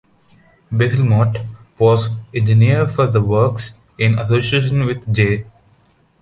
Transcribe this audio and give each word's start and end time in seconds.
Basil 0.71 1.03
Mott 1.03 1.37
was 1.77 2.09
Engineer 2.33 2.87
for 2.87 3.05
the 3.05 3.21
works, 3.21 3.73
in 3.99 4.17
association 4.17 4.87
with 4.87 5.05
J. 5.13 5.45